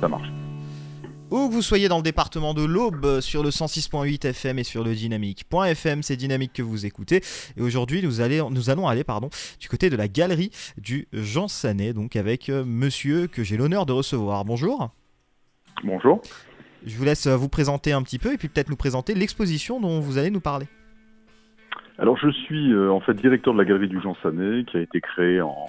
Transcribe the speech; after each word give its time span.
ça 0.00 0.08
marche. 0.08 0.28
Où 1.30 1.48
que 1.48 1.52
vous 1.52 1.62
soyez 1.62 1.88
dans 1.88 1.98
le 1.98 2.02
département 2.02 2.54
de 2.54 2.64
l'Aube, 2.64 3.20
sur 3.20 3.44
le 3.44 3.50
106.8 3.50 4.26
FM 4.26 4.58
et 4.58 4.64
sur 4.64 4.82
le 4.82 4.94
dynamique.fm, 4.94 6.02
c'est 6.02 6.16
Dynamique 6.16 6.52
que 6.54 6.62
vous 6.62 6.86
écoutez. 6.86 7.20
Et 7.56 7.62
aujourd'hui, 7.62 8.02
nous, 8.02 8.50
nous, 8.50 8.70
allons 8.70 8.88
aller 8.88 9.04
pardon, 9.04 9.30
du 9.60 9.68
côté 9.68 9.90
de 9.90 9.96
la 9.96 10.08
galerie 10.08 10.50
du 10.76 11.06
Jean 11.12 11.46
Sanet, 11.46 11.92
donc 11.92 12.16
avec 12.16 12.48
euh, 12.48 12.64
monsieur 12.64 13.28
que 13.28 13.44
j'ai 13.44 13.56
l'honneur 13.56 13.86
de 13.86 13.92
recevoir. 13.92 14.44
Bonjour. 14.44 14.90
Bonjour. 15.84 16.20
Je 16.84 16.96
vous 16.96 17.04
laisse 17.04 17.28
euh, 17.28 17.36
vous 17.36 17.48
présenter 17.48 17.92
un 17.92 18.02
petit 18.02 18.18
peu 18.18 18.32
et 18.32 18.36
puis 18.36 18.48
peut-être 18.48 18.68
nous 18.68 18.76
présenter 18.76 19.14
l'exposition 19.14 19.80
dont 19.80 20.00
vous 20.00 20.18
allez 20.18 20.30
nous 20.30 20.40
parler. 20.40 20.66
Alors 21.98 22.16
je 22.16 22.30
suis 22.30 22.72
euh, 22.72 22.90
en 22.90 23.00
fait 23.00 23.14
directeur 23.14 23.52
de 23.52 23.58
la 23.58 23.64
galerie 23.64 23.88
du 23.88 24.00
Jean 24.00 24.16
Sanet 24.22 24.64
qui 24.64 24.78
a 24.78 24.80
été 24.80 25.00
créée 25.00 25.40
en, 25.40 25.66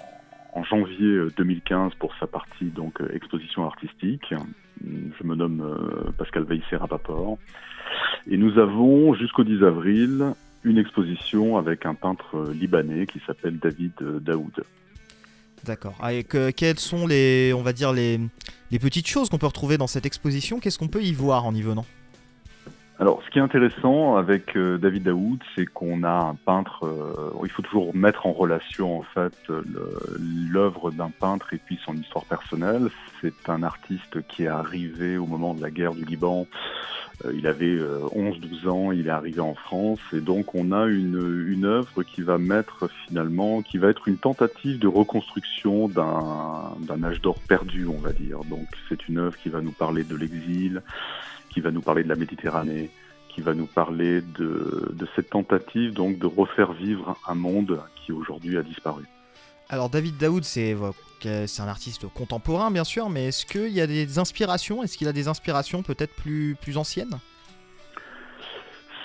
en 0.53 0.63
janvier 0.63 1.27
2015 1.37 1.93
pour 1.95 2.13
sa 2.19 2.27
partie 2.27 2.65
donc 2.65 3.01
exposition 3.13 3.65
artistique. 3.65 4.33
Je 4.83 5.23
me 5.23 5.35
nomme 5.35 5.61
euh, 5.61 6.11
Pascal 6.17 6.43
Veissé 6.43 6.75
Rapaport. 6.75 7.37
Et 8.29 8.37
nous 8.37 8.57
avons 8.57 9.13
jusqu'au 9.13 9.43
10 9.43 9.63
avril 9.63 10.33
une 10.63 10.77
exposition 10.77 11.57
avec 11.57 11.85
un 11.85 11.93
peintre 11.93 12.51
libanais 12.53 13.05
qui 13.05 13.21
s'appelle 13.25 13.57
David 13.57 13.93
Daoud. 13.99 14.63
D'accord. 15.63 15.95
Ah, 16.01 16.11
quelles 16.23 16.79
sont 16.79 17.05
les, 17.05 17.53
on 17.53 17.61
va 17.61 17.73
dire 17.73 17.93
les, 17.93 18.19
les 18.71 18.79
petites 18.79 19.07
choses 19.07 19.29
qu'on 19.29 19.37
peut 19.37 19.47
retrouver 19.47 19.77
dans 19.77 19.87
cette 19.87 20.05
exposition? 20.05 20.59
Qu'est-ce 20.59 20.79
qu'on 20.79 20.87
peut 20.87 21.03
y 21.03 21.13
voir 21.13 21.45
en 21.45 21.53
y 21.53 21.61
venant? 21.61 21.85
Alors, 23.01 23.23
ce 23.25 23.31
qui 23.31 23.39
est 23.39 23.41
intéressant 23.41 24.15
avec 24.15 24.55
euh, 24.55 24.77
David 24.77 25.01
Daoud, 25.05 25.39
c'est 25.55 25.65
qu'on 25.65 26.03
a 26.03 26.11
un 26.11 26.35
peintre. 26.35 26.85
Euh, 26.85 27.31
il 27.43 27.49
faut 27.49 27.63
toujours 27.63 27.95
mettre 27.95 28.27
en 28.27 28.31
relation 28.31 28.99
en 28.99 29.01
fait 29.01 29.33
l'œuvre 30.19 30.91
d'un 30.91 31.09
peintre 31.09 31.51
et 31.55 31.57
puis 31.57 31.79
son 31.83 31.95
histoire 31.95 32.25
personnelle. 32.25 32.89
C'est 33.19 33.49
un 33.49 33.63
artiste 33.63 34.21
qui 34.27 34.43
est 34.43 34.49
arrivé 34.49 35.17
au 35.17 35.25
moment 35.25 35.55
de 35.55 35.63
la 35.63 35.71
guerre 35.71 35.95
du 35.95 36.05
Liban. 36.05 36.45
Euh, 37.25 37.33
il 37.35 37.47
avait 37.47 37.75
11-12 37.75 38.69
ans, 38.69 38.91
il 38.91 39.07
est 39.07 39.09
arrivé 39.09 39.41
en 39.41 39.55
France 39.55 39.99
et 40.13 40.21
donc 40.21 40.53
on 40.53 40.71
a 40.71 40.85
une, 40.85 41.47
une 41.47 41.65
œuvre 41.65 42.03
qui 42.03 42.21
va 42.21 42.37
mettre 42.37 42.87
finalement, 43.07 43.63
qui 43.63 43.79
va 43.79 43.89
être 43.89 44.07
une 44.09 44.17
tentative 44.17 44.77
de 44.77 44.87
reconstruction 44.87 45.87
d'un 45.87 47.03
âge 47.03 47.19
d'or 47.21 47.39
perdu, 47.39 47.87
on 47.87 47.97
va 47.97 48.13
dire. 48.13 48.41
Donc 48.47 48.67
c'est 48.89 49.07
une 49.07 49.17
œuvre 49.17 49.37
qui 49.37 49.49
va 49.49 49.59
nous 49.61 49.71
parler 49.71 50.03
de 50.03 50.15
l'exil, 50.15 50.83
qui 51.51 51.61
va 51.61 51.71
nous 51.71 51.81
parler 51.81 52.03
de 52.03 52.09
la 52.09 52.15
Méditerranée, 52.15 52.89
qui 53.33 53.41
va 53.41 53.53
nous 53.53 53.65
parler 53.65 54.21
de, 54.21 55.07
cette 55.15 55.29
tentative 55.29 55.93
donc 55.93 56.19
de 56.19 56.25
refaire 56.25 56.73
vivre 56.73 57.17
un 57.27 57.35
monde 57.35 57.81
qui 57.95 58.11
aujourd'hui 58.11 58.57
a 58.57 58.63
disparu. 58.63 59.03
Alors 59.69 59.89
David 59.89 60.17
Daoud, 60.17 60.43
c'est 60.43 60.75
un 61.23 61.67
artiste 61.67 62.07
contemporain 62.13 62.71
bien 62.71 62.83
sûr, 62.83 63.09
mais 63.09 63.27
est-ce 63.27 63.45
qu'il 63.45 63.69
y 63.69 63.81
a 63.81 63.87
des 63.87 64.19
inspirations? 64.19 64.83
Est-ce 64.83 64.97
qu'il 64.97 65.07
a 65.07 65.13
des 65.13 65.27
inspirations 65.27 65.81
peut-être 65.83 66.13
plus, 66.15 66.55
plus 66.59 66.77
anciennes? 66.77 67.19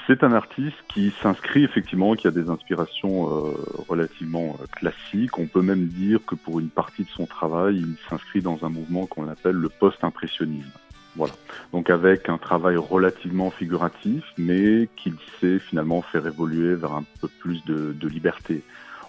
C'est 0.07 0.23
un 0.23 0.33
artiste 0.33 0.77
qui 0.89 1.13
s'inscrit 1.21 1.65
effectivement, 1.65 2.15
qui 2.15 2.29
a 2.29 2.31
des 2.31 2.49
inspirations 2.49 3.29
euh, 3.29 3.55
relativement 3.89 4.57
euh, 4.61 4.67
classiques. 4.71 5.37
On 5.37 5.49
peut 5.49 5.63
même 5.63 5.89
dire 5.89 6.21
que 6.25 6.37
pour 6.37 6.61
une 6.61 6.69
partie 6.69 7.03
de 7.03 7.09
son 7.09 7.27
travail, 7.27 7.79
il 7.79 7.97
s'inscrit 8.09 8.41
dans 8.41 8.65
un 8.65 8.69
mouvement 8.69 9.07
qu'on 9.07 9.27
appelle 9.29 9.57
le 9.57 9.69
post-impressionnisme. 9.69 10.71
Voilà. 11.17 11.33
Donc 11.73 11.91
avec 11.91 12.29
un 12.29 12.39
travail 12.39 12.77
relativement 12.77 13.51
figuratif, 13.51 14.23
mais 14.37 14.89
qu'il 14.97 15.15
sait 15.41 15.59
finalement 15.59 16.03
faire 16.03 16.27
évoluer 16.27 16.75
vers 16.75 16.93
un 16.93 17.05
peu 17.21 17.29
plus 17.41 17.65
de, 17.65 17.95
liberté. 18.07 18.63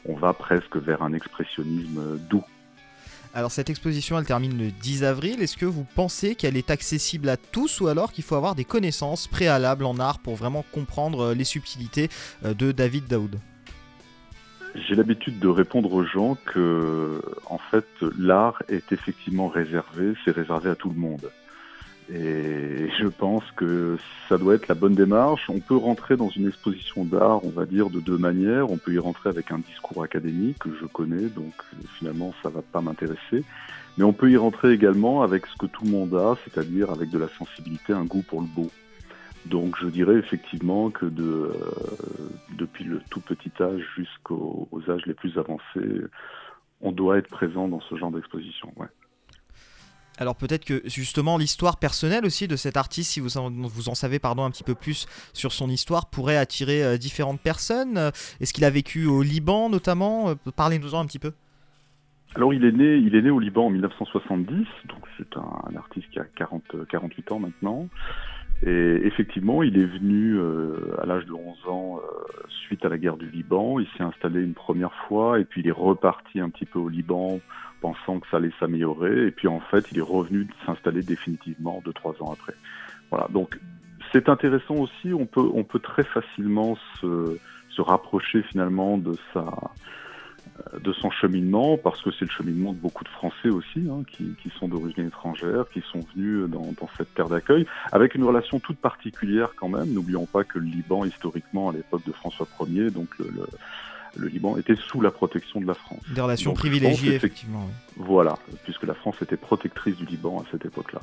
On 0.06 0.16
va 0.16 0.34
presque 0.34 0.78
vers 0.78 1.04
un 1.04 1.14
expressionnisme 1.14 2.18
doux. 2.30 2.44
Alors 3.34 3.52
cette 3.52 3.70
exposition, 3.70 4.18
elle 4.18 4.26
termine 4.26 4.58
le 4.58 4.72
10 4.72 5.04
avril. 5.04 5.42
Est-ce 5.42 5.58
que 5.58 5.66
vous 5.66 5.86
pensez 5.96 6.34
qu'elle 6.34 6.58
est 6.58 6.72
accessible 6.72 7.30
à 7.30 7.38
tous 7.38 7.82
ou 7.82 7.88
alors 7.88 8.12
qu'il 8.12 8.24
faut 8.24 8.36
avoir 8.36 8.56
des 8.56 8.64
connaissances 8.64 9.28
préalables 9.28 9.86
en 9.86 10.00
art 10.00 10.20
pour 10.20 10.36
vraiment 10.36 10.66
comprendre 10.72 11.20
euh, 11.22 11.34
les 11.36 11.44
subtilités 11.44 12.10
euh, 12.46 12.54
de 12.54 12.72
David 12.72 13.06
Daoud? 13.08 13.38
J'ai 14.76 14.96
l'habitude 14.96 15.40
de 15.40 15.48
répondre 15.48 15.92
aux 15.94 16.04
gens 16.04 16.38
que, 16.46 17.22
en 17.48 17.58
fait, 17.58 17.88
l'art 18.18 18.62
est 18.70 18.92
effectivement 18.92 19.48
réservé, 19.48 20.14
c'est 20.24 20.32
réservé 20.32 20.70
à 20.70 20.76
tout 20.76 20.90
le 20.90 20.96
monde. 20.96 21.32
Et 22.10 22.90
je 23.00 23.08
pense 23.08 23.44
que 23.58 23.98
ça 24.30 24.38
doit 24.38 24.56
être 24.56 24.70
la 24.70 24.76
bonne 24.76 24.96
démarche. 24.96 25.50
On 25.50 25.60
peut 25.60 25.76
rentrer 25.76 26.16
dans 26.16 26.30
une 26.30 26.48
exposition 26.48 27.04
d'art, 27.04 27.44
on 27.44 27.50
va 27.50 27.66
dire, 27.66 27.90
de 27.90 28.00
deux 28.00 28.18
manières. 28.18 28.72
On 28.72 28.78
peut 28.78 28.94
y 28.94 29.00
rentrer 29.00 29.30
avec 29.30 29.52
un 29.52 29.60
discours 29.60 30.04
académique 30.04 30.60
que 30.60 30.70
je 30.80 30.86
connais, 30.86 31.28
donc 31.28 31.54
finalement 31.98 32.34
ça 32.42 32.50
va 32.50 32.62
pas 32.62 32.80
m'intéresser. 32.80 33.44
Mais 33.98 34.06
on 34.06 34.14
peut 34.14 34.32
y 34.32 34.38
rentrer 34.38 34.72
également 34.72 35.22
avec 35.22 35.48
ce 35.48 35.58
que 35.58 35.66
tout 35.66 35.84
le 35.84 35.92
monde 35.92 36.14
a, 36.14 36.36
c'est-à-dire 36.46 36.92
avec 36.92 37.10
de 37.10 37.18
la 37.18 37.28
sensibilité, 37.28 37.92
un 37.92 38.06
goût 38.06 38.22
pour 38.22 38.42
le 38.42 38.48
beau. 38.48 38.70
Donc 39.46 39.76
je 39.82 39.88
dirais 39.88 40.16
effectivement 40.16 40.90
que 40.90 41.06
de, 41.06 41.24
euh, 41.24 41.54
depuis 42.58 42.86
le 42.86 43.02
tout 43.10 43.22
petit 43.22 43.52
âge 43.60 43.84
jusqu'aux 43.98 44.70
âges 44.90 45.06
les 45.08 45.14
plus 45.14 45.38
avancés, 45.38 46.02
on 46.80 46.92
doit 46.92 47.18
être 47.18 47.30
présent 47.30 47.68
dans 47.68 47.82
ce 47.82 47.96
genre 47.96 48.12
d'exposition. 48.12 48.72
Ouais. 48.78 48.88
Alors 50.18 50.36
peut-être 50.36 50.66
que 50.66 50.82
justement 50.86 51.38
l'histoire 51.38 51.78
personnelle 51.78 52.26
aussi 52.26 52.48
de 52.48 52.56
cet 52.56 52.76
artiste, 52.76 53.12
si 53.12 53.20
vous 53.20 53.38
en, 53.38 53.96
savez 53.96 54.20
pardon 54.20 54.44
un 54.44 54.52
petit 54.52 54.64
peu 54.64 54.76
plus 54.76 55.06
sur 55.34 55.52
son 55.52 55.70
histoire, 55.70 56.10
pourrait 56.10 56.38
attirer 56.38 56.84
euh, 56.84 56.98
différentes 56.98 57.40
personnes. 57.40 57.98
Est-ce 58.40 58.54
qu'il 58.54 58.66
a 58.66 58.70
vécu 58.70 59.06
au 59.06 59.22
Liban 59.22 59.70
notamment? 59.70 60.30
Euh, 60.30 60.36
Parlez-nous-en 60.56 61.00
un 61.00 61.06
petit 61.06 61.20
peu. 61.20 61.34
Alors 62.36 62.54
il 62.54 62.66
est 62.66 62.72
né, 62.72 62.98
il 62.98 63.16
est 63.16 63.22
né 63.22 63.30
au 63.30 63.40
Liban 63.40 63.68
en 63.68 63.70
1970, 63.70 64.68
donc 64.90 65.00
c'est 65.18 65.38
un, 65.38 65.76
artiste 65.76 66.10
qui 66.12 66.20
a 66.20 66.26
40, 66.36 66.64
48 66.90 67.32
ans 67.32 67.40
maintenant. 67.40 67.88
Et 68.66 69.06
effectivement, 69.06 69.62
il 69.62 69.78
est 69.78 69.86
venu 69.86 70.36
euh, 70.36 70.96
à 71.02 71.06
l'âge 71.06 71.26
de 71.26 71.34
11 71.34 71.68
ans 71.68 72.02
suite 72.50 72.84
à 72.86 72.90
la 72.90 72.98
guerre 72.98 73.18
du 73.18 73.30
Liban. 73.30 73.80
Il 73.80 73.88
s'est 73.98 74.04
installé 74.04 74.42
une 74.42 74.54
première 74.54 74.94
fois 75.08 75.40
et 75.40 75.46
puis 75.46 75.62
il 75.62 75.68
est 75.68 75.72
reparti 75.72 76.40
un 76.40 76.50
petit 76.50 76.66
peu 76.66 76.80
au 76.80 76.90
Liban 76.90 77.40
pensant 77.82 78.20
que 78.20 78.28
ça 78.30 78.38
allait 78.38 78.52
s'améliorer. 78.60 79.28
Et 79.28 79.32
puis 79.32 79.48
en 79.48 79.60
fait, 79.60 79.86
il 79.92 80.00
est 80.00 80.02
revenu 80.02 80.48
s'installer 80.66 81.04
définitivement 81.04 81.82
deux, 81.86 81.94
trois 81.94 82.16
ans 82.22 82.34
après. 82.34 82.54
Voilà. 83.10 83.28
Donc 83.30 83.60
c'est 84.12 84.30
intéressant 84.30 84.76
aussi. 84.76 85.14
On 85.14 85.26
peut, 85.26 85.50
on 85.54 85.64
peut 85.64 85.80
très 85.80 86.04
facilement 86.04 86.78
se, 87.00 87.38
se 87.70 87.82
rapprocher 87.82 88.42
finalement 88.44 88.98
de 88.98 89.14
sa 89.34 89.46
de 90.82 90.94
son 90.94 91.12
cheminement, 91.12 91.78
parce 91.78 92.02
que 92.02 92.12
c'est 92.12 92.26
le 92.26 92.32
cheminement 92.32 92.74
de 92.74 92.78
beaucoup 92.78 93.04
de 93.04 93.10
Français 93.10 93.50
aussi, 93.50 93.88
hein, 93.90 94.04
qui, 94.12 94.36
qui, 94.42 94.50
sont 94.58 94.68
d'origine 94.68 95.08
étrangère, 95.08 95.66
qui 95.72 95.82
sont 95.92 96.02
venus 96.16 96.50
dans, 96.50 96.74
dans 96.80 96.90
cette 96.98 97.14
terre 97.14 97.30
d'accueil, 97.30 97.66
avec 97.92 98.16
une 98.16 98.24
relation 98.24 98.60
toute 98.60 98.78
particulière 98.78 99.50
quand 99.56 99.70
même. 99.70 99.94
N'oublions 99.94 100.26
pas 100.26 100.44
que 100.44 100.60
le 100.60 100.66
Liban, 100.66 101.06
historiquement, 101.06 101.70
à 101.70 101.74
l'époque 101.74 102.06
de 102.06 102.12
François 102.12 102.48
Ier, 102.68 102.92
donc 102.92 103.08
le, 103.20 103.30
le 103.36 103.48
le 104.18 104.28
Liban 104.28 104.58
était 104.58 104.76
sous 104.76 105.02
la 105.02 105.12
protection 105.12 105.62
de 105.62 105.68
la 105.68 105.74
France. 105.74 106.02
Des 106.10 106.22
relations 106.22 106.54
privilégiées, 106.54 107.14
effectivement. 107.14 107.70
Voilà, 107.96 108.38
puisque 108.64 108.84
la 108.84 108.94
France 108.94 109.16
était 109.22 109.38
protectrice 109.38 109.96
du 109.96 110.06
Liban 110.06 110.40
à 110.40 110.52
cette 110.52 110.66
époque-là. 110.66 111.02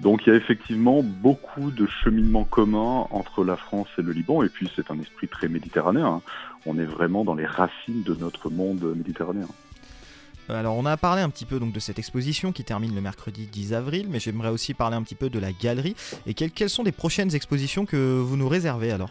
Donc 0.00 0.26
il 0.26 0.30
y 0.30 0.32
a 0.32 0.36
effectivement 0.36 1.02
beaucoup 1.02 1.70
de 1.70 1.86
cheminements 1.86 2.44
communs 2.44 3.06
entre 3.10 3.44
la 3.44 3.56
France 3.56 3.88
et 3.98 4.02
le 4.02 4.12
Liban, 4.12 4.42
et 4.42 4.48
puis 4.48 4.70
c'est 4.76 4.90
un 4.90 5.00
esprit 5.00 5.28
très 5.28 5.48
méditerranéen. 5.48 6.06
Hein. 6.06 6.22
On 6.66 6.78
est 6.78 6.84
vraiment 6.84 7.24
dans 7.24 7.34
les 7.34 7.46
racines 7.46 8.02
de 8.02 8.14
notre 8.14 8.50
monde 8.50 8.94
méditerranéen. 8.96 9.48
Alors 10.48 10.76
on 10.76 10.86
a 10.86 10.96
parlé 10.96 11.22
un 11.22 11.30
petit 11.30 11.44
peu 11.44 11.58
donc 11.58 11.72
de 11.72 11.80
cette 11.80 11.98
exposition 11.98 12.52
qui 12.52 12.62
termine 12.62 12.94
le 12.94 13.00
mercredi 13.00 13.46
10 13.46 13.74
avril, 13.74 14.06
mais 14.08 14.20
j'aimerais 14.20 14.50
aussi 14.50 14.74
parler 14.74 14.96
un 14.96 15.02
petit 15.02 15.16
peu 15.16 15.28
de 15.28 15.38
la 15.38 15.52
galerie. 15.52 15.96
Et 16.26 16.34
quelles 16.34 16.70
sont 16.70 16.84
les 16.84 16.92
prochaines 16.92 17.34
expositions 17.34 17.84
que 17.84 18.20
vous 18.20 18.36
nous 18.36 18.48
réservez 18.48 18.92
alors? 18.92 19.10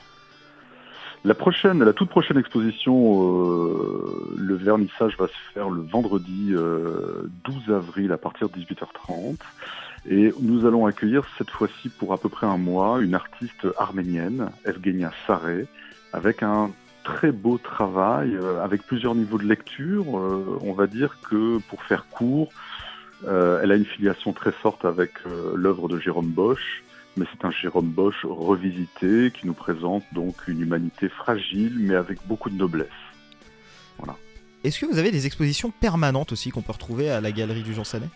La 1.26 1.34
prochaine, 1.34 1.84
la 1.84 1.94
toute 1.94 2.10
prochaine 2.10 2.38
exposition, 2.38 2.96
euh, 2.96 4.36
le 4.38 4.54
vernissage 4.54 5.18
va 5.18 5.28
se 5.28 5.54
faire 5.54 5.70
le 5.70 5.82
vendredi 5.82 6.52
12 6.52 6.56
euh, 6.56 7.76
avril 7.76 8.12
à 8.12 8.18
partir 8.18 8.48
de 8.48 8.60
18h30. 8.60 9.38
Et 10.08 10.32
nous 10.40 10.68
allons 10.68 10.86
accueillir 10.86 11.26
cette 11.40 11.50
fois-ci 11.50 11.90
pour 11.90 12.14
à 12.14 12.20
peu 12.20 12.30
près 12.30 12.46
un 12.46 12.58
mois 12.58 13.02
une 13.02 13.16
artiste 13.16 13.68
arménienne, 13.78 14.52
Evgenia 14.66 15.12
Saré, 15.26 15.66
avec 16.14 16.44
un 16.44 16.70
très 17.04 17.32
beau 17.32 17.58
travail, 17.58 18.36
euh, 18.36 18.64
avec 18.64 18.84
plusieurs 18.84 19.16
niveaux 19.16 19.40
de 19.40 19.48
lecture. 19.48 20.06
on 20.14 20.74
va 20.74 20.86
dire 20.86 21.18
que 21.28 21.58
pour 21.70 21.82
faire 21.82 22.06
court, 22.08 22.50
elle 23.28 23.72
a 23.72 23.76
une 23.76 23.86
filiation 23.86 24.34
très 24.34 24.52
forte 24.52 24.86
avec 24.86 25.14
l'œuvre 25.56 25.88
de 25.88 25.98
Jérôme 25.98 26.30
Bosch 26.30 26.84
mais 27.18 27.26
c'est 27.32 27.46
un 27.46 27.52
Jérôme 27.52 27.90
Bosch 27.90 28.24
revisité 28.24 29.32
qui 29.32 29.48
nous 29.48 29.54
présente 29.54 30.04
donc 30.14 30.48
une 30.48 30.62
humanité 30.62 31.10
fragile 31.10 31.74
mais 31.80 31.96
avec 31.96 32.20
beaucoup 32.28 32.50
de 32.50 32.56
noblesse. 32.56 32.88
Voilà. 33.98 34.16
Est-ce 34.64 34.80
que 34.80 34.86
vous 34.86 34.98
avez 34.98 35.12
des 35.12 35.26
expositions 35.26 35.72
permanentes 35.72 36.32
aussi 36.32 36.50
qu'on 36.50 36.62
peut 36.62 36.74
retrouver 36.74 37.10
à 37.10 37.22
la 37.22 37.32
galerie 37.32 37.64
du 37.64 37.74
Jean 37.74 37.84
Sanet 37.84 38.10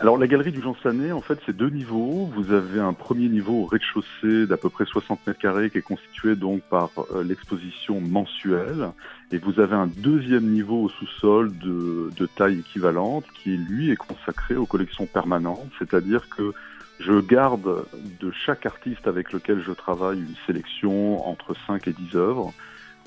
alors 0.00 0.18
la 0.18 0.26
galerie 0.26 0.50
du 0.50 0.60
Jean 0.60 0.74
Sanet, 0.82 1.12
en 1.12 1.20
fait, 1.20 1.38
c'est 1.46 1.56
deux 1.56 1.70
niveaux. 1.70 2.28
Vous 2.34 2.52
avez 2.52 2.80
un 2.80 2.92
premier 2.92 3.28
niveau 3.28 3.62
au 3.62 3.66
rez-de-chaussée 3.66 4.46
d'à 4.48 4.56
peu 4.56 4.68
près 4.68 4.84
60 4.84 5.24
mètres 5.24 5.38
carrés 5.38 5.70
qui 5.70 5.78
est 5.78 5.82
constitué 5.82 6.34
donc 6.34 6.62
par 6.62 6.90
euh, 7.14 7.22
l'exposition 7.22 8.00
mensuelle. 8.00 8.90
Et 9.30 9.38
vous 9.38 9.60
avez 9.60 9.76
un 9.76 9.86
deuxième 9.86 10.50
niveau 10.50 10.82
au 10.82 10.88
sous-sol 10.88 11.56
de, 11.58 12.10
de, 12.16 12.26
taille 12.26 12.58
équivalente 12.58 13.24
qui, 13.40 13.56
lui, 13.56 13.92
est 13.92 13.96
consacré 13.96 14.56
aux 14.56 14.66
collections 14.66 15.06
permanentes. 15.06 15.70
C'est-à-dire 15.78 16.28
que 16.28 16.52
je 17.00 17.20
garde 17.20 17.86
de 18.20 18.30
chaque 18.30 18.66
artiste 18.66 19.06
avec 19.06 19.32
lequel 19.32 19.62
je 19.62 19.72
travaille 19.72 20.20
une 20.20 20.36
sélection 20.46 21.26
entre 21.28 21.54
5 21.66 21.88
et 21.88 21.92
10 21.92 22.16
œuvres 22.16 22.52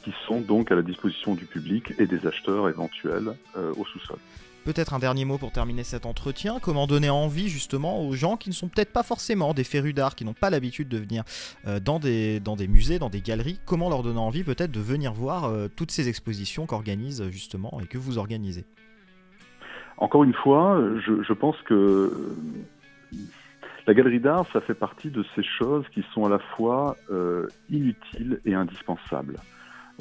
qui 0.04 0.14
sont 0.26 0.42
donc 0.42 0.72
à 0.72 0.76
la 0.76 0.82
disposition 0.82 1.36
du 1.36 1.46
public 1.46 1.94
et 2.00 2.06
des 2.06 2.26
acheteurs 2.26 2.70
éventuels 2.70 3.34
euh, 3.58 3.74
au 3.78 3.86
sous-sol. 3.86 4.18
Peut-être 4.64 4.94
un 4.94 5.00
dernier 5.00 5.24
mot 5.24 5.38
pour 5.38 5.52
terminer 5.52 5.84
cet 5.84 6.06
entretien. 6.06 6.60
Comment 6.62 6.88
donner 6.88 7.10
envie 7.10 7.48
justement 7.48 8.06
aux 8.06 8.14
gens 8.14 8.36
qui 8.36 8.50
ne 8.50 8.54
sont 8.54 8.68
peut-être 8.68 8.92
pas 8.92 9.04
forcément 9.04 9.54
des 9.54 9.64
férus 9.64 9.94
d'art, 9.94 10.16
qui 10.16 10.26
n'ont 10.26 10.34
pas 10.34 10.50
l'habitude 10.50 10.90
de 10.90 10.98
venir 10.98 11.24
euh, 11.66 11.80
dans, 11.80 12.00
des, 12.00 12.40
dans 12.40 12.56
des 12.56 12.68
musées, 12.68 13.00
dans 13.00 13.10
des 13.10 13.22
galeries, 13.22 13.60
comment 13.66 13.90
leur 13.90 14.04
donner 14.04 14.20
envie 14.20 14.44
peut-être 14.44 14.72
de 14.72 14.80
venir 14.80 15.14
voir 15.14 15.46
euh, 15.46 15.68
toutes 15.74 15.92
ces 15.92 16.10
expositions 16.10 16.66
qu'organise 16.66 17.30
justement 17.30 17.80
et 17.82 17.88
que 17.88 17.98
vous 17.98 18.18
organisez? 18.18 18.66
Encore 19.98 20.24
une 20.24 20.34
fois, 20.34 20.80
je, 21.06 21.24
je 21.24 21.34
pense 21.34 21.56
que 21.64 22.12
la 23.88 23.94
galerie 23.94 24.20
d'art, 24.20 24.46
ça 24.52 24.60
fait 24.60 24.74
partie 24.74 25.10
de 25.10 25.24
ces 25.34 25.44
choses 25.44 25.86
qui 25.94 26.04
sont 26.14 26.26
à 26.26 26.30
la 26.30 26.40
fois 26.40 26.98
euh, 27.10 27.48
inutiles 27.70 28.42
et 28.44 28.54
indispensables. 28.54 29.38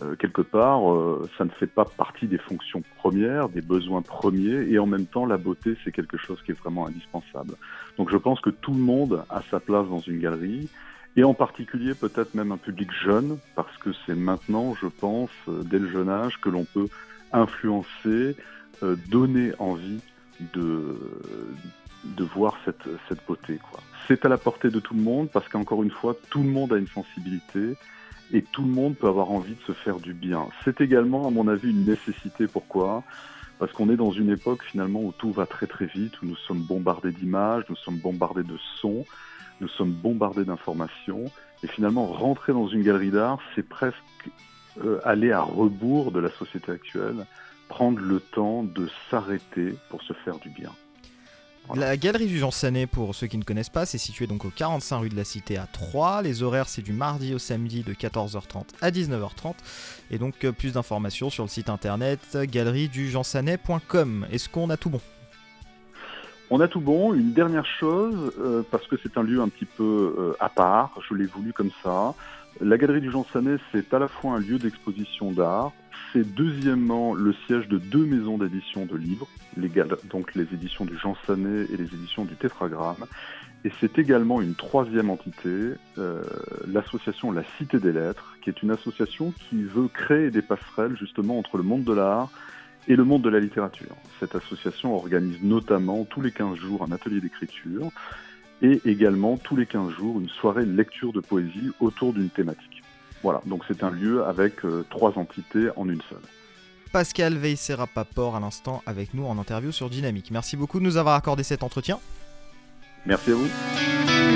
Euh, 0.03 0.17
quelque 0.17 0.43
part, 0.43 0.93
euh, 0.93 1.23
ça 1.39 1.45
ne 1.45 1.51
fait 1.51 1.69
pas 1.69 1.85
partie 1.85 2.27
des 2.27 2.37
fonctions 2.37 2.83
premières, 2.97 3.49
des 3.49 3.63
besoins 3.63 4.03
premiers, 4.03 4.69
et 4.69 4.81
en 4.81 4.87
même 4.87 5.07
temps, 5.07 5.25
la 5.25 5.37
beauté, 5.37 5.77
c'est 5.85 5.93
quelque 5.93 6.17
chose 6.17 6.43
qui 6.43 6.51
est 6.51 6.59
vraiment 6.59 6.89
indispensable. 6.89 7.55
Donc 7.97 8.11
je 8.11 8.17
pense 8.17 8.41
que 8.41 8.51
tout 8.51 8.73
le 8.73 8.81
monde 8.81 9.25
a 9.31 9.41
sa 9.53 9.61
place 9.61 9.87
dans 9.89 10.01
une 10.01 10.19
galerie, 10.19 10.69
et 11.15 11.23
en 11.23 11.33
particulier 11.33 11.95
peut-être 11.95 12.35
même 12.35 12.51
un 12.51 12.59
public 12.59 12.91
jeune, 13.05 13.39
parce 13.55 13.75
que 13.79 13.91
c'est 14.05 14.17
maintenant, 14.17 14.75
je 14.75 14.89
pense, 14.89 15.31
dès 15.47 15.79
le 15.79 15.89
jeune 15.89 16.11
âge, 16.11 16.41
que 16.41 16.49
l'on 16.49 16.65
peut 16.65 16.89
influencer, 17.33 18.35
donner 18.83 19.53
envie 19.59 20.01
de, 20.55 20.99
de 22.17 22.25
voir 22.25 22.57
cette, 22.65 23.27
beauté. 23.27 23.59
C'est 24.07 24.25
à 24.25 24.29
la 24.29 24.39
portée 24.39 24.71
de 24.71 24.81
tout 24.81 24.95
le 24.95 25.03
monde, 25.03 25.29
parce 25.33 25.49
qu'encore 25.49 25.83
une 25.83 25.91
fois, 25.91 26.17
tout 26.31 26.43
le 26.43 26.49
monde 26.49 26.73
a 26.73 26.77
une 26.77 26.87
sensibilité, 26.87 27.77
et 28.33 28.43
tout 28.43 28.63
le 28.63 28.71
monde 28.71 28.97
peut 28.97 29.09
avoir 29.09 29.31
envie 29.31 29.55
de 29.55 29.63
se 29.63 29.73
faire 29.73 29.99
du 29.99 30.13
bien. 30.13 30.47
C'est 30.65 30.81
également, 30.81 31.27
à 31.27 31.31
mon 31.31 31.49
avis, 31.49 31.71
une 31.71 31.85
nécessité. 31.85 32.47
Pourquoi? 32.47 33.05
Parce 33.59 33.73
qu'on 33.73 33.89
est 33.89 33.97
dans 33.97 34.11
une 34.11 34.31
époque 34.31 34.63
finalement 34.65 35.01
où 35.01 35.13
tout 35.13 35.33
va 35.33 35.47
très 35.47 35.67
très 35.67 35.87
vite, 35.87 36.21
où 36.23 36.27
nous 36.27 36.37
sommes 36.37 36.63
bombardés 36.63 37.13
d'images, 37.13 37.65
nous 37.69 37.77
sommes 37.77 37.99
bombardés 37.99 38.43
de 38.43 38.59
sons, 38.81 39.07
nous 39.61 39.69
sommes 39.69 39.93
bombardés 39.93 40.45
d'informations. 40.45 41.25
Et 41.63 41.69
finalement, 41.69 42.07
rentrer 42.07 42.53
dans 42.53 42.69
une 42.69 42.83
galerie 42.83 43.11
d'art, 43.11 43.39
c'est 43.55 43.67
presque 43.67 43.97
euh, 44.85 45.01
aller 45.05 45.33
à 45.33 45.41
rebours 45.41 46.13
de 46.13 46.21
la 46.21 46.31
société 46.31 46.71
actuelle, 46.73 47.27
prendre 47.69 47.99
le 47.99 48.21
temps 48.21 48.63
de 48.63 48.89
s'arrêter 49.11 49.75
pour 49.89 50.03
se 50.03 50.13
faire 50.13 50.39
du 50.39 50.51
bien. 50.51 50.73
La 51.75 51.97
galerie 51.97 52.27
du 52.27 52.39
Jean 52.39 52.53
Sanet, 52.53 52.87
pour 52.87 53.15
ceux 53.15 53.27
qui 53.27 53.37
ne 53.37 53.43
connaissent 53.43 53.71
pas, 53.71 53.87
c'est 53.87 53.99
situé 53.99 54.27
donc 54.27 54.45
au 54.45 54.51
45 54.51 54.99
rue 54.99 55.09
de 55.09 55.17
la 55.17 55.25
Cité 55.25 55.59
à 55.59 55.67
3. 55.67 56.23
Les 56.23 56.43
horaires, 56.43 56.69
c'est 56.69 56.83
du 56.83 56.93
mardi 56.93 57.35
au 57.35 57.39
samedi 57.39 57.83
de 57.83 57.93
14h30 57.93 58.67
à 58.81 58.91
19h30. 58.91 59.55
Et 60.11 60.19
donc, 60.19 60.45
euh, 60.45 60.53
plus 60.53 60.75
d'informations 60.75 61.29
sur 61.29 61.43
le 61.43 61.49
site 61.49 61.69
internet 61.69 62.39
galeriedujeansanet.com. 62.41 64.27
Est-ce 64.31 64.49
qu'on 64.49 64.71
a 64.71 64.77
tout 64.77 64.91
bon? 64.91 65.01
On 66.51 66.61
a 66.61 66.69
tout 66.69 66.81
bon. 66.81 67.13
Une 67.13 67.33
dernière 67.33 67.67
chose, 67.67 68.33
euh, 68.39 68.63
parce 68.71 68.87
que 68.87 68.97
c'est 69.03 69.19
un 69.19 69.23
lieu 69.23 69.41
un 69.41 69.49
petit 69.49 69.65
peu 69.65 70.15
euh, 70.19 70.37
à 70.39 70.49
part, 70.49 70.93
je 71.09 71.15
l'ai 71.15 71.27
voulu 71.27 71.53
comme 71.53 71.71
ça. 71.83 72.15
La 72.61 72.79
galerie 72.79 73.03
du 73.03 73.11
Jean 73.11 73.27
Sanet, 73.33 73.59
c'est 73.71 73.93
à 73.93 73.99
la 73.99 74.09
fois 74.09 74.33
un 74.33 74.39
lieu 74.39 74.59
d'exposition 74.59 75.31
d'art, 75.31 75.73
c'est 76.13 76.35
deuxièmement 76.35 77.13
le 77.13 77.35
siège 77.47 77.69
de 77.69 77.77
deux 77.77 78.07
maisons 78.07 78.39
d'édition 78.39 78.87
de 78.87 78.97
livres, 78.97 79.29
donc 80.09 80.35
les 80.35 80.45
éditions 80.55 80.87
du 80.87 80.97
Jean 80.97 81.17
Sanet 81.27 81.67
et 81.71 81.77
les 81.77 81.85
éditions 81.85 82.25
du 82.25 82.35
Tétragramme. 82.35 83.05
Et 83.65 83.71
c'est 83.79 83.99
également 83.99 84.41
une 84.41 84.55
troisième 84.55 85.11
entité, 85.11 85.73
euh, 85.99 86.23
l'association 86.67 87.31
La 87.31 87.43
Cité 87.59 87.79
des 87.79 87.93
Lettres, 87.93 88.37
qui 88.41 88.49
est 88.49 88.63
une 88.63 88.71
association 88.71 89.35
qui 89.51 89.63
veut 89.63 89.89
créer 89.89 90.31
des 90.31 90.43
passerelles 90.43 90.97
justement 90.97 91.39
entre 91.39 91.59
le 91.59 91.63
monde 91.63 91.85
de 91.85 91.93
l'art 91.93 92.31
et 92.89 92.97
le 92.97 93.05
monde 93.05 93.23
de 93.23 93.29
la 93.29 93.41
littérature. 93.41 93.97
Cette 94.19 94.35
association 94.35 94.95
organise 94.95 95.43
notamment 95.43 96.05
tous 96.05 96.23
les 96.23 96.31
15 96.31 96.57
jours 96.57 96.87
un 96.89 96.93
atelier 96.93 97.21
d'écriture 97.21 97.91
et 98.63 98.81
également 98.85 99.37
tous 99.37 99.57
les 99.57 99.67
15 99.67 99.93
jours 99.93 100.21
une 100.21 100.29
soirée 100.29 100.65
lecture 100.65 101.13
de 101.13 101.21
poésie 101.21 101.71
autour 101.81 102.13
d'une 102.13 102.31
thématique. 102.31 102.83
Voilà, 103.23 103.41
donc 103.47 103.63
c'est 103.67 103.83
un 103.83 103.91
lieu 103.91 104.25
avec 104.25 104.65
euh, 104.65 104.85
trois 104.91 105.19
entités 105.19 105.69
en 105.77 105.89
une 105.89 106.03
seule. 106.09 106.19
Pascal 106.93 107.35
Veissera-Paport 107.35 108.37
à 108.37 108.41
l'instant 108.41 108.83
avec 108.87 109.15
nous 109.15 109.27
en 109.27 109.39
interview 109.39 109.73
sur 109.73 109.91
Dynamique. 109.91 110.31
Merci 110.31 110.57
beaucoup 110.57 110.79
de 110.79 110.85
nous 110.85 110.97
avoir 110.97 111.15
accordé 111.15 111.43
cet 111.43 111.63
entretien. 111.63 111.99
Merci 113.05 113.33
à 113.33 113.35
vous. 113.35 114.17